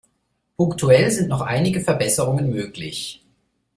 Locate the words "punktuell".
0.57-1.11